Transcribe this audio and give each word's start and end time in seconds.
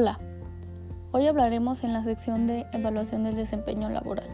Hola, 0.00 0.20
hoy 1.10 1.26
hablaremos 1.26 1.82
en 1.82 1.92
la 1.92 2.04
sección 2.04 2.46
de 2.46 2.66
evaluación 2.72 3.24
del 3.24 3.34
desempeño 3.34 3.90
laboral 3.90 4.28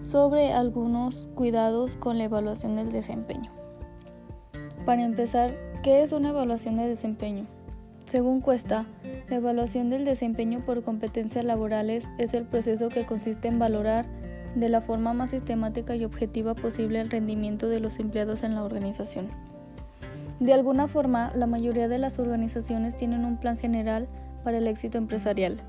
sobre 0.00 0.52
algunos 0.52 1.28
cuidados 1.36 1.96
con 1.96 2.18
la 2.18 2.24
evaluación 2.24 2.74
del 2.74 2.90
desempeño. 2.90 3.52
Para 4.84 5.04
empezar, 5.04 5.54
¿qué 5.84 6.02
es 6.02 6.10
una 6.10 6.30
evaluación 6.30 6.78
de 6.78 6.88
desempeño? 6.88 7.46
Según 8.06 8.40
Cuesta, 8.40 8.86
la 9.28 9.36
evaluación 9.36 9.88
del 9.88 10.04
desempeño 10.04 10.64
por 10.66 10.82
competencias 10.82 11.44
laborales 11.44 12.04
es 12.18 12.34
el 12.34 12.42
proceso 12.42 12.88
que 12.88 13.06
consiste 13.06 13.46
en 13.46 13.60
valorar 13.60 14.04
de 14.56 14.68
la 14.68 14.80
forma 14.80 15.12
más 15.12 15.30
sistemática 15.30 15.94
y 15.94 16.04
objetiva 16.04 16.56
posible 16.56 17.00
el 17.00 17.10
rendimiento 17.10 17.68
de 17.68 17.78
los 17.78 18.00
empleados 18.00 18.42
en 18.42 18.56
la 18.56 18.64
organización. 18.64 19.28
De 20.40 20.52
alguna 20.52 20.88
forma, 20.88 21.30
la 21.36 21.46
mayoría 21.46 21.86
de 21.86 21.98
las 21.98 22.18
organizaciones 22.18 22.96
tienen 22.96 23.24
un 23.24 23.36
plan 23.36 23.56
general 23.56 24.08
para 24.46 24.58
el 24.58 24.68
éxito 24.68 24.96
empresarial. 24.96 25.60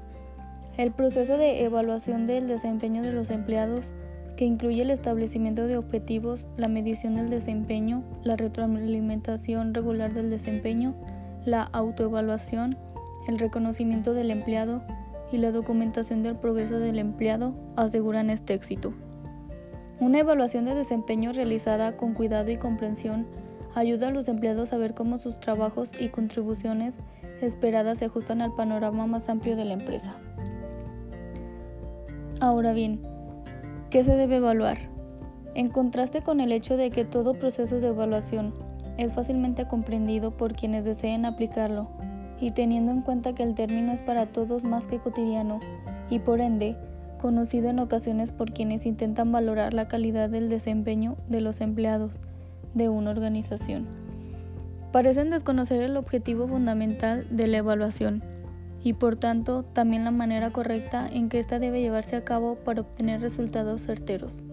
El 0.77 0.91
proceso 0.91 1.35
de 1.35 1.63
evaluación 1.63 2.27
del 2.27 2.47
desempeño 2.47 3.01
de 3.01 3.11
los 3.11 3.31
empleados, 3.31 3.95
que 4.35 4.45
incluye 4.45 4.83
el 4.83 4.91
establecimiento 4.91 5.65
de 5.65 5.77
objetivos, 5.77 6.47
la 6.57 6.67
medición 6.67 7.15
del 7.15 7.31
desempeño, 7.31 8.03
la 8.21 8.35
retroalimentación 8.35 9.73
regular 9.73 10.13
del 10.13 10.29
desempeño, 10.29 10.93
la 11.43 11.63
autoevaluación, 11.63 12.77
el 13.27 13.39
reconocimiento 13.39 14.13
del 14.13 14.29
empleado 14.29 14.83
y 15.31 15.39
la 15.39 15.51
documentación 15.51 16.21
del 16.21 16.35
progreso 16.35 16.77
del 16.77 16.99
empleado 16.99 17.55
aseguran 17.77 18.29
este 18.29 18.53
éxito. 18.53 18.93
Una 19.99 20.19
evaluación 20.19 20.65
de 20.65 20.75
desempeño 20.75 21.33
realizada 21.33 21.97
con 21.97 22.13
cuidado 22.13 22.51
y 22.51 22.57
comprensión 22.57 23.25
ayuda 23.73 24.09
a 24.09 24.11
los 24.11 24.27
empleados 24.27 24.71
a 24.71 24.77
ver 24.77 24.93
cómo 24.93 25.17
sus 25.17 25.39
trabajos 25.39 25.99
y 25.99 26.09
contribuciones 26.09 26.99
esperadas 27.41 27.99
se 27.99 28.05
ajustan 28.05 28.41
al 28.41 28.53
panorama 28.53 29.07
más 29.07 29.29
amplio 29.29 29.55
de 29.55 29.65
la 29.65 29.73
empresa. 29.73 30.15
Ahora 32.39 32.73
bien, 32.73 33.01
¿qué 33.89 34.03
se 34.03 34.15
debe 34.15 34.37
evaluar? 34.37 34.77
En 35.55 35.69
contraste 35.69 36.21
con 36.21 36.39
el 36.39 36.51
hecho 36.51 36.77
de 36.77 36.91
que 36.91 37.03
todo 37.03 37.33
proceso 37.33 37.79
de 37.79 37.87
evaluación 37.87 38.53
es 38.97 39.13
fácilmente 39.13 39.67
comprendido 39.67 40.37
por 40.37 40.53
quienes 40.53 40.83
deseen 40.83 41.25
aplicarlo, 41.25 41.87
y 42.39 42.51
teniendo 42.51 42.91
en 42.91 43.01
cuenta 43.01 43.33
que 43.33 43.43
el 43.43 43.55
término 43.55 43.91
es 43.91 44.03
para 44.03 44.27
todos 44.27 44.63
más 44.63 44.85
que 44.85 44.99
cotidiano, 44.99 45.59
y 46.09 46.19
por 46.19 46.41
ende, 46.41 46.75
conocido 47.19 47.69
en 47.69 47.79
ocasiones 47.79 48.31
por 48.31 48.53
quienes 48.53 48.85
intentan 48.85 49.31
valorar 49.31 49.73
la 49.73 49.87
calidad 49.87 50.29
del 50.29 50.49
desempeño 50.49 51.17
de 51.27 51.41
los 51.41 51.61
empleados 51.61 52.19
de 52.75 52.89
una 52.89 53.09
organización. 53.09 54.06
Parecen 54.91 55.29
desconocer 55.29 55.81
el 55.81 55.97
objetivo 55.97 56.47
fundamental 56.47 57.27
de 57.29 57.47
la 57.47 57.57
evaluación 57.57 58.23
y 58.81 58.93
por 58.93 59.17
tanto 59.17 59.63
también 59.63 60.05
la 60.05 60.11
manera 60.11 60.51
correcta 60.51 61.07
en 61.11 61.29
que 61.29 61.39
ésta 61.39 61.59
debe 61.59 61.81
llevarse 61.81 62.15
a 62.15 62.23
cabo 62.23 62.55
para 62.55 62.81
obtener 62.81 63.21
resultados 63.21 63.81
certeros. 63.81 64.43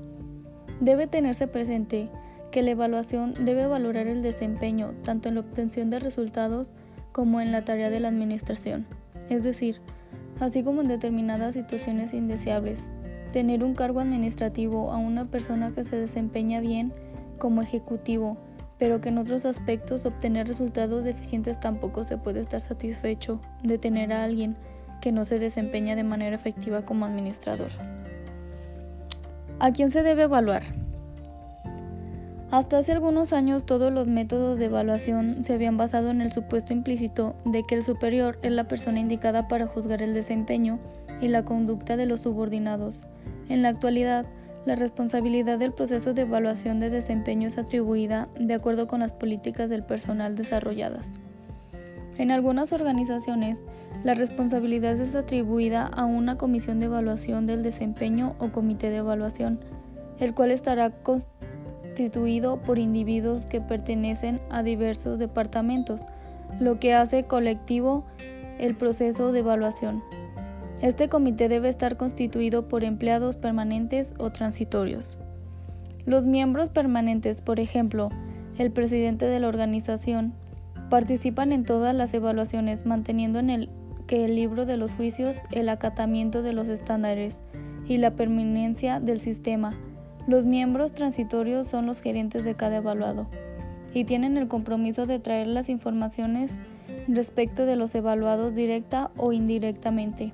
Debe 0.81 1.07
tenerse 1.07 1.47
presente 1.47 2.11
que 2.51 2.63
la 2.63 2.73
evaluación 2.73 3.35
debe 3.41 3.67
valorar 3.67 4.07
el 4.07 4.23
desempeño 4.23 4.93
tanto 5.05 5.29
en 5.29 5.37
la 5.37 5.41
obtención 5.41 5.91
de 5.91 6.01
resultados 6.01 6.71
como 7.13 7.41
en 7.41 7.53
la 7.53 7.65
tarea 7.65 7.91
de 7.91 8.01
la 8.01 8.09
administración, 8.09 8.87
es 9.29 9.45
decir, 9.45 9.81
así 10.41 10.63
como 10.63 10.81
en 10.81 10.89
determinadas 10.89 11.55
situaciones 11.55 12.13
indeseables. 12.13 12.91
Tener 13.33 13.63
un 13.65 13.75
cargo 13.75 14.01
administrativo 14.01 14.93
a 14.93 14.99
una 14.99 15.27
persona 15.27 15.73
que 15.73 15.85
se 15.85 15.97
desempeña 15.97 16.61
bien 16.61 16.93
como 17.39 17.63
ejecutivo, 17.63 18.37
pero 18.85 19.01
que 19.01 19.09
en 19.09 19.17
otros 19.17 19.47
aspectos 19.47 20.05
obtener 20.05 20.47
resultados 20.47 21.05
deficientes 21.05 21.59
tampoco 21.59 22.05
se 22.05 22.19
puede 22.19 22.41
estar 22.41 22.61
satisfecho 22.61 23.41
de 23.63 23.79
tener 23.79 24.13
a 24.13 24.25
alguien 24.25 24.59
que 25.01 25.11
no 25.11 25.25
se 25.25 25.39
desempeña 25.39 25.97
de 25.97 26.05
manera 26.05 26.37
efectiva 26.37 26.85
como 26.85 27.07
administrador. 27.07 27.71
¿A 29.59 29.73
quién 29.73 29.91
se 29.91 30.03
debe 30.03 30.25
evaluar? 30.25 30.65
Hasta 32.51 32.77
hace 32.77 32.93
algunos 32.93 33.33
años 33.33 33.65
todos 33.65 33.91
los 33.91 34.07
métodos 34.07 34.59
de 34.59 34.67
evaluación 34.67 35.45
se 35.45 35.55
habían 35.55 35.79
basado 35.79 36.11
en 36.11 36.21
el 36.21 36.31
supuesto 36.31 36.75
implícito 36.75 37.37
de 37.47 37.63
que 37.63 37.77
el 37.77 37.85
superior 37.85 38.39
es 38.43 38.53
la 38.53 38.69
persona 38.69 39.01
indicada 39.01 39.49
para 39.49 39.65
juzgar 39.65 40.03
el 40.03 40.13
desempeño 40.13 40.79
y 41.23 41.29
la 41.29 41.43
conducta 41.47 41.97
de 41.97 42.05
los 42.05 42.21
subordinados. 42.21 43.07
En 43.49 43.63
la 43.63 43.71
actualidad, 43.71 44.27
la 44.67 44.77
responsabilidad 44.77 45.59
del 45.59 45.73
proceso 45.73 46.15
de 46.15 46.23
evaluación 46.23 46.81
de 46.81 46.89
desempeño 46.89 47.49
es 47.49 47.59
atribuida 47.59 48.29
de 48.39 48.55
acuerdo 48.55 48.87
con 48.87 49.01
las 49.01 49.13
políticas 49.13 49.69
del 49.69 49.83
personal 49.83 50.37
desarrolladas. 50.37 51.15
En 52.17 52.31
algunas 52.31 52.73
organizaciones, 52.73 53.65
la 54.05 54.15
responsabilidad 54.15 54.99
es 55.01 55.15
atribuida 55.15 55.87
a 55.87 56.05
una 56.05 56.39
comisión 56.39 56.79
de 56.79 56.87
evaluación 56.87 57.47
del 57.47 57.63
desempeño 57.63 58.37
o 58.39 58.53
comité 58.53 58.89
de 58.89 58.99
evaluación, 58.99 59.61
el 60.19 60.35
cual 60.35 60.51
estará 60.51 60.91
constituido 60.91 62.59
por 62.59 62.79
individuos 62.79 63.47
que 63.47 63.61
pertenecen 63.61 64.41
a 64.51 64.63
diversos 64.63 65.19
departamentos, 65.19 66.07
lo 66.61 66.79
que 66.79 66.95
hace 66.95 67.25
colectivo 67.25 68.05
el 68.59 68.77
proceso 68.77 69.33
de 69.33 69.41
evaluación. 69.41 70.03
Este 70.85 71.09
comité 71.09 71.49
debe 71.49 71.71
estar 71.71 71.97
constituido 71.97 72.69
por 72.69 72.85
empleados 72.85 73.39
permanentes 73.39 74.15
o 74.19 74.29
transitorios. 74.33 75.17
Los 76.05 76.27
miembros 76.27 76.69
permanentes, 76.69 77.41
por 77.41 77.59
ejemplo, 77.59 78.11
el 78.59 78.71
presidente 78.71 79.25
de 79.25 79.41
la 79.41 79.49
organización, 79.49 80.35
participan 80.91 81.53
en 81.53 81.65
todas 81.65 81.95
las 81.95 82.13
evaluaciones 82.13 82.85
manteniendo 82.85 83.39
en 83.39 83.49
el 83.49 83.71
que 84.07 84.27
el 84.27 84.37
libro 84.37 84.67
de 84.67 84.77
los 84.77 84.93
juicios, 84.93 85.39
el 85.53 85.71
acatamiento 85.71 86.43
de 86.43 86.53
los 86.53 86.69
estándares 86.69 87.43
y 87.89 87.97
la 87.97 88.11
permanencia 88.11 89.01
del 89.01 89.21
sistema 89.21 89.75
los 90.27 90.45
miembros 90.45 90.93
transitorios 90.93 91.67
son 91.67 91.87
los 91.87 92.03
gerentes 92.03 92.45
de 92.45 92.55
cada 92.55 92.77
evaluado 92.77 93.27
y 93.95 94.05
tienen 94.05 94.37
el 94.37 94.49
compromiso 94.49 95.07
de 95.07 95.19
traer 95.19 95.47
las 95.47 95.71
informaciones 95.71 96.57
respecto 97.09 97.65
de 97.65 97.77
los 97.77 97.95
evaluados 97.95 98.55
directa 98.55 99.11
o 99.17 99.33
indirectamente, 99.33 100.33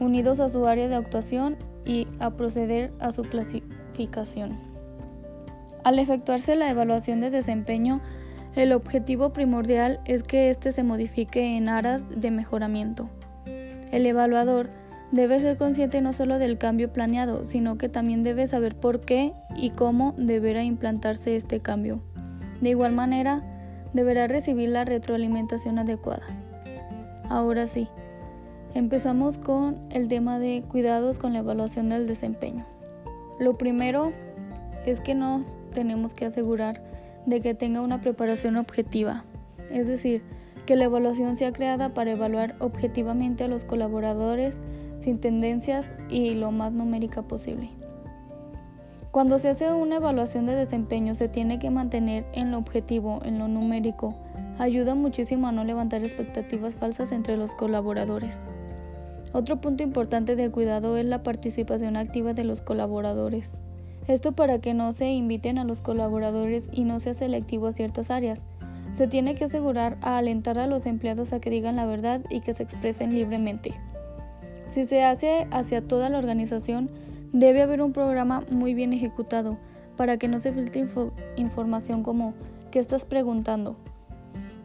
unidos 0.00 0.40
a 0.40 0.48
su 0.48 0.66
área 0.66 0.88
de 0.88 0.96
actuación 0.96 1.56
y 1.84 2.06
a 2.18 2.30
proceder 2.30 2.92
a 3.00 3.12
su 3.12 3.22
clasificación. 3.22 4.58
Al 5.84 5.98
efectuarse 5.98 6.56
la 6.56 6.70
evaluación 6.70 7.20
de 7.20 7.30
desempeño, 7.30 8.00
el 8.54 8.72
objetivo 8.72 9.32
primordial 9.32 10.00
es 10.04 10.22
que 10.22 10.50
éste 10.50 10.72
se 10.72 10.82
modifique 10.82 11.56
en 11.56 11.68
aras 11.68 12.02
de 12.20 12.30
mejoramiento. 12.30 13.08
El 13.92 14.06
evaluador 14.06 14.70
Debe 15.12 15.38
ser 15.38 15.56
consciente 15.56 16.00
no 16.00 16.12
solo 16.12 16.38
del 16.38 16.58
cambio 16.58 16.92
planeado, 16.92 17.44
sino 17.44 17.78
que 17.78 17.88
también 17.88 18.24
debe 18.24 18.48
saber 18.48 18.74
por 18.74 19.00
qué 19.00 19.32
y 19.54 19.70
cómo 19.70 20.14
deberá 20.18 20.64
implantarse 20.64 21.36
este 21.36 21.60
cambio. 21.60 22.02
De 22.60 22.70
igual 22.70 22.92
manera, 22.92 23.42
deberá 23.92 24.26
recibir 24.26 24.70
la 24.70 24.84
retroalimentación 24.84 25.78
adecuada. 25.78 26.26
Ahora 27.28 27.68
sí, 27.68 27.88
empezamos 28.76 29.38
con 29.38 29.78
el 29.88 30.06
tema 30.06 30.38
de 30.38 30.62
cuidados 30.68 31.18
con 31.18 31.32
la 31.32 31.38
evaluación 31.38 31.88
del 31.88 32.06
desempeño. 32.06 32.66
Lo 33.38 33.56
primero 33.56 34.12
es 34.84 35.00
que 35.00 35.14
nos 35.14 35.58
tenemos 35.72 36.12
que 36.12 36.26
asegurar 36.26 36.82
de 37.24 37.40
que 37.40 37.54
tenga 37.54 37.80
una 37.80 38.02
preparación 38.02 38.56
objetiva, 38.56 39.24
es 39.70 39.88
decir, 39.88 40.22
que 40.66 40.76
la 40.76 40.84
evaluación 40.84 41.38
sea 41.38 41.52
creada 41.52 41.94
para 41.94 42.12
evaluar 42.12 42.54
objetivamente 42.58 43.44
a 43.44 43.48
los 43.48 43.64
colaboradores 43.64 44.62
sin 44.98 45.20
tendencias 45.20 45.94
y 46.10 46.34
lo 46.34 46.52
más 46.52 46.72
numérica 46.72 47.22
posible. 47.22 47.70
Cuando 49.10 49.38
se 49.38 49.48
hace 49.48 49.72
una 49.72 49.96
evaluación 49.96 50.44
de 50.44 50.54
desempeño 50.54 51.14
se 51.14 51.28
tiene 51.28 51.58
que 51.58 51.70
mantener 51.70 52.26
en 52.34 52.50
lo 52.50 52.58
objetivo, 52.58 53.20
en 53.24 53.38
lo 53.38 53.48
numérico. 53.48 54.14
Ayuda 54.58 54.94
muchísimo 54.94 55.48
a 55.48 55.52
no 55.52 55.64
levantar 55.64 56.02
expectativas 56.02 56.76
falsas 56.76 57.12
entre 57.12 57.38
los 57.38 57.54
colaboradores. 57.54 58.44
Otro 59.32 59.60
punto 59.60 59.82
importante 59.82 60.36
de 60.36 60.50
cuidado 60.50 60.96
es 60.96 61.06
la 61.06 61.22
participación 61.22 61.96
activa 61.96 62.32
de 62.32 62.44
los 62.44 62.62
colaboradores. 62.62 63.60
Esto 64.08 64.32
para 64.32 64.60
que 64.60 64.72
no 64.72 64.92
se 64.92 65.10
inviten 65.10 65.58
a 65.58 65.64
los 65.64 65.80
colaboradores 65.80 66.70
y 66.72 66.84
no 66.84 67.00
sea 67.00 67.14
selectivo 67.14 67.66
a 67.66 67.72
ciertas 67.72 68.10
áreas. 68.10 68.46
Se 68.92 69.08
tiene 69.08 69.34
que 69.34 69.44
asegurar 69.44 69.98
a 70.00 70.16
alentar 70.16 70.58
a 70.58 70.66
los 70.66 70.86
empleados 70.86 71.32
a 71.32 71.40
que 71.40 71.50
digan 71.50 71.76
la 71.76 71.86
verdad 71.86 72.22
y 72.30 72.40
que 72.40 72.54
se 72.54 72.62
expresen 72.62 73.12
libremente. 73.12 73.74
Si 74.68 74.86
se 74.86 75.02
hace 75.02 75.48
hacia 75.50 75.86
toda 75.86 76.08
la 76.08 76.18
organización, 76.18 76.90
debe 77.32 77.62
haber 77.62 77.82
un 77.82 77.92
programa 77.92 78.44
muy 78.50 78.74
bien 78.74 78.92
ejecutado 78.92 79.58
para 79.96 80.16
que 80.18 80.28
no 80.28 80.40
se 80.40 80.52
filtre 80.52 80.88
información 81.36 82.02
como 82.02 82.34
¿qué 82.70 82.78
estás 82.78 83.04
preguntando? 83.04 83.76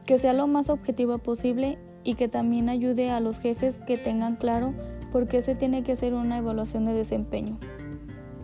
Que 0.05 0.19
sea 0.19 0.33
lo 0.33 0.47
más 0.47 0.69
objetiva 0.69 1.17
posible 1.17 1.77
y 2.03 2.15
que 2.15 2.27
también 2.27 2.69
ayude 2.69 3.11
a 3.11 3.19
los 3.19 3.39
jefes 3.39 3.79
que 3.85 3.97
tengan 3.97 4.35
claro 4.35 4.73
por 5.11 5.27
qué 5.27 5.41
se 5.43 5.55
tiene 5.55 5.83
que 5.83 5.93
hacer 5.93 6.13
una 6.13 6.37
evaluación 6.37 6.85
de 6.85 6.93
desempeño, 6.93 7.57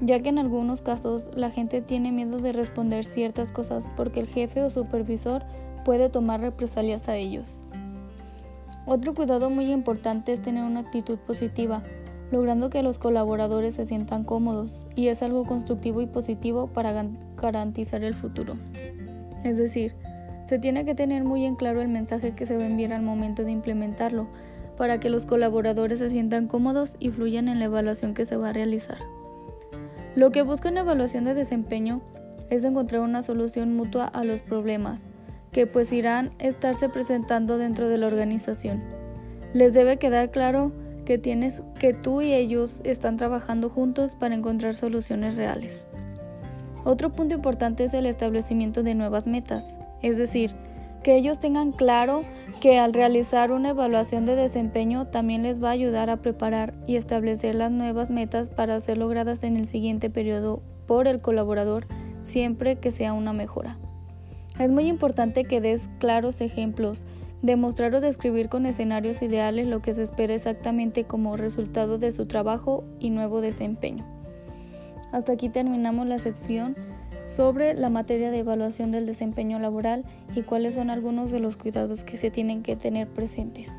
ya 0.01 0.21
que 0.21 0.29
en 0.29 0.39
algunos 0.39 0.81
casos 0.81 1.29
la 1.35 1.49
gente 1.49 1.81
tiene 1.81 2.11
miedo 2.11 2.39
de 2.39 2.51
responder 2.51 3.05
ciertas 3.05 3.51
cosas 3.51 3.87
porque 3.95 4.19
el 4.19 4.27
jefe 4.27 4.61
o 4.61 4.69
supervisor 4.69 5.43
puede 5.85 6.09
tomar 6.09 6.41
represalias 6.41 7.07
a 7.07 7.15
ellos. 7.15 7.61
Otro 8.85 9.13
cuidado 9.13 9.49
muy 9.49 9.71
importante 9.71 10.33
es 10.33 10.41
tener 10.41 10.63
una 10.63 10.81
actitud 10.81 11.17
positiva, 11.19 11.83
logrando 12.31 12.69
que 12.69 12.83
los 12.83 12.97
colaboradores 12.97 13.75
se 13.75 13.85
sientan 13.85 14.23
cómodos 14.23 14.85
y 14.95 15.07
es 15.07 15.23
algo 15.23 15.45
constructivo 15.45 16.01
y 16.01 16.07
positivo 16.07 16.67
para 16.67 17.05
garantizar 17.35 18.03
el 18.03 18.15
futuro. 18.15 18.55
Es 19.43 19.57
decir, 19.57 19.95
se 20.47 20.59
tiene 20.59 20.85
que 20.85 20.95
tener 20.95 21.25
muy 21.25 21.43
en 21.45 21.55
claro 21.55 21.81
el 21.81 21.89
mensaje 21.89 22.31
que 22.31 22.45
se 22.45 22.55
va 22.55 22.63
a 22.63 22.67
enviar 22.67 22.93
al 22.93 23.01
momento 23.01 23.43
de 23.43 23.51
implementarlo, 23.51 24.27
para 24.77 24.97
que 24.97 25.09
los 25.09 25.25
colaboradores 25.25 25.99
se 25.99 26.09
sientan 26.09 26.47
cómodos 26.47 26.95
y 26.99 27.09
fluyan 27.09 27.49
en 27.49 27.59
la 27.59 27.65
evaluación 27.65 28.13
que 28.13 28.25
se 28.25 28.37
va 28.37 28.49
a 28.49 28.53
realizar. 28.53 28.97
Lo 30.15 30.31
que 30.31 30.43
busca 30.43 30.69
una 30.69 30.81
evaluación 30.81 31.25
de 31.25 31.33
desempeño 31.33 32.01
es 32.49 32.63
encontrar 32.63 33.01
una 33.01 33.23
solución 33.23 33.75
mutua 33.75 34.05
a 34.05 34.23
los 34.23 34.41
problemas, 34.41 35.09
que 35.51 35.67
pues 35.67 35.91
irán 35.91 36.31
estarse 36.39 36.87
presentando 36.87 37.57
dentro 37.57 37.89
de 37.89 37.97
la 37.97 38.07
organización. 38.07 38.81
Les 39.53 39.73
debe 39.73 39.97
quedar 39.97 40.31
claro 40.31 40.71
que 41.03 41.17
tienes 41.17 41.61
que 41.77 41.93
tú 41.93 42.21
y 42.21 42.33
ellos 42.33 42.79
están 42.85 43.17
trabajando 43.17 43.69
juntos 43.69 44.15
para 44.15 44.35
encontrar 44.35 44.75
soluciones 44.75 45.35
reales. 45.35 45.89
Otro 46.85 47.11
punto 47.11 47.35
importante 47.35 47.83
es 47.83 47.93
el 47.93 48.05
establecimiento 48.05 48.81
de 48.81 48.95
nuevas 48.95 49.27
metas, 49.27 49.79
es 50.01 50.17
decir, 50.17 50.53
que 51.03 51.15
ellos 51.15 51.39
tengan 51.39 51.71
claro 51.71 52.23
que 52.59 52.79
al 52.79 52.93
realizar 52.93 53.51
una 53.51 53.69
evaluación 53.69 54.25
de 54.25 54.35
desempeño 54.35 55.07
también 55.07 55.43
les 55.43 55.63
va 55.63 55.69
a 55.69 55.73
ayudar 55.73 56.09
a 56.09 56.17
preparar 56.17 56.73
y 56.85 56.95
establecer 56.95 57.55
las 57.55 57.71
nuevas 57.71 58.09
metas 58.09 58.49
para 58.49 58.79
ser 58.79 58.97
logradas 58.97 59.43
en 59.43 59.57
el 59.57 59.67
siguiente 59.67 60.09
periodo 60.09 60.61
por 60.85 61.07
el 61.07 61.21
colaborador 61.21 61.85
siempre 62.23 62.77
que 62.77 62.91
sea 62.91 63.13
una 63.13 63.33
mejora. 63.33 63.77
Es 64.59 64.71
muy 64.71 64.87
importante 64.87 65.43
que 65.43 65.61
des 65.61 65.87
claros 65.99 66.41
ejemplos, 66.41 67.03
demostrar 67.41 67.93
o 67.93 68.01
describir 68.01 68.49
con 68.49 68.65
escenarios 68.65 69.21
ideales 69.21 69.67
lo 69.67 69.81
que 69.81 69.93
se 69.93 70.03
espera 70.03 70.33
exactamente 70.33 71.03
como 71.03 71.37
resultado 71.37 71.97
de 71.99 72.11
su 72.11 72.25
trabajo 72.25 72.83
y 72.99 73.11
nuevo 73.11 73.41
desempeño. 73.41 74.05
Hasta 75.11 75.33
aquí 75.33 75.49
terminamos 75.49 76.07
la 76.07 76.17
sección 76.17 76.75
sobre 77.27 77.73
la 77.73 77.89
materia 77.89 78.31
de 78.31 78.39
evaluación 78.39 78.91
del 78.91 79.05
desempeño 79.05 79.59
laboral 79.59 80.05
y 80.35 80.43
cuáles 80.43 80.75
son 80.75 80.89
algunos 80.89 81.29
de 81.29 81.39
los 81.39 81.57
cuidados 81.57 82.03
que 82.03 82.17
se 82.17 82.31
tienen 82.31 82.63
que 82.63 82.75
tener 82.75 83.07
presentes. 83.07 83.69